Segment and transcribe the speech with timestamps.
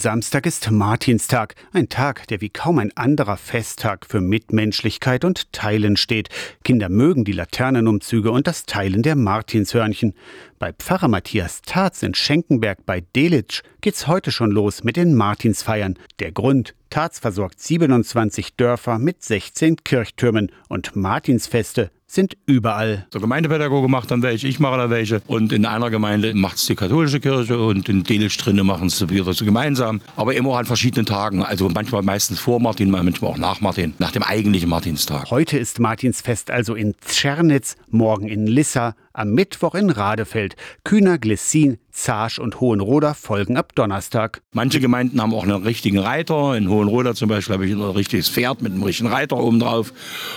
[0.00, 5.98] Samstag ist Martinstag, ein Tag, der wie kaum ein anderer Festtag für Mitmenschlichkeit und Teilen
[5.98, 6.30] steht.
[6.64, 10.14] Kinder mögen die Laternenumzüge und das Teilen der Martinshörnchen.
[10.58, 15.98] Bei Pfarrer Matthias Tarz in Schenkenberg bei Delitzsch geht's heute schon los mit den Martinsfeiern.
[16.18, 23.06] Der Grund, Tarz versorgt 27 Dörfer mit 16 Kirchtürmen und Martinsfeste sind überall.
[23.14, 25.22] Der Gemeindepädagoge macht dann welche, ich mache da welche.
[25.28, 29.08] Und in einer Gemeinde macht es die katholische Kirche und in Delitzsch drinnen machen es
[29.08, 30.00] wieder so gemeinsam.
[30.16, 31.44] Aber immer an verschiedenen Tagen.
[31.44, 35.30] Also manchmal meistens vor Martin, manchmal auch nach Martin, nach dem eigentlichen Martinstag.
[35.30, 40.56] Heute ist Martinsfest also in Tschernitz, morgen in Lissa, am Mittwoch in Radefeld.
[40.82, 44.40] Kühner, Glessin, Zarsch und Hohenroda folgen ab Donnerstag.
[44.52, 46.56] Manche Gemeinden haben auch einen richtigen Reiter.
[46.56, 49.92] In Hohenroda zum Beispiel habe ich ein richtiges Pferd mit einem richtigen Reiter oben drauf.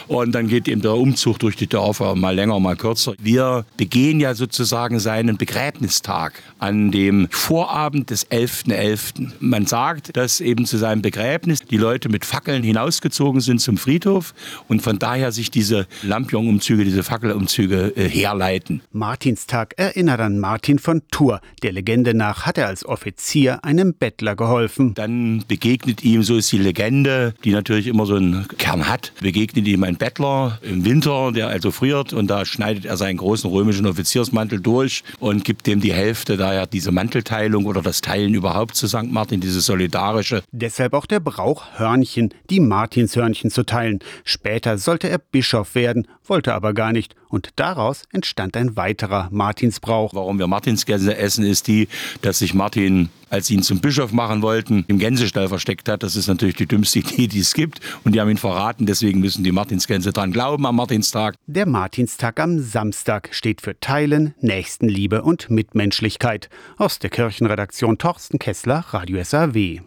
[0.08, 3.14] Und dann geht eben der Umzug durch die Dörfer mal länger, mal kürzer.
[3.18, 8.84] Wir begehen ja sozusagen seinen Begräbnistag an dem Vorabend des 11.11.
[8.84, 9.32] .11.
[9.40, 14.34] Man sagt, dass eben zu seinem Begräbnis die Leute mit Fackeln hinausgezogen sind zum Friedhof
[14.68, 18.82] und von daher sich diese Lampion-Umzüge, diese Fackelumzüge äh, herleiten.
[18.92, 21.40] Martinstag erinnert an Martin von Tours.
[21.62, 24.94] Der Legende nach hat er als Offizier einem Bettler geholfen.
[24.94, 29.68] Dann begegnet ihm, so ist die Legende, die natürlich immer so einen Kern hat, begegnet
[29.68, 33.86] ihm ein Bettler im Winter, der also friert und da schneidet er seinen großen römischen
[33.86, 38.88] Offiziersmantel durch und gibt dem die Hälfte, daher diese Mantelteilung oder das Teilen überhaupt zu
[38.88, 39.12] St.
[39.12, 40.44] Martin, diese solidarische.
[40.52, 44.00] Deshalb auch der Brauch, Hörnchen, die Martinshörnchen zu teilen.
[44.24, 50.14] Später sollte er Bischof werden, wollte aber gar nicht und daraus entstand ein weiterer Martinsbrauch.
[50.14, 51.88] Warum wir Martinsgänse essen, ist die,
[52.22, 56.04] dass sich Martin, als sie ihn zum Bischof machen wollten, im Gänsestall versteckt hat.
[56.04, 57.80] Das ist natürlich die dümmste Idee, die es gibt.
[58.04, 58.86] Und die haben ihn verraten.
[58.86, 61.36] Deswegen müssen die Martinsgänse dran glauben am Martinstag.
[61.48, 66.50] Der Martinstag am Samstag steht für Teilen, Nächstenliebe und Mitmenschlichkeit.
[66.78, 69.82] Aus der Kirchenredaktion Torsten Kessler, Radio SAW.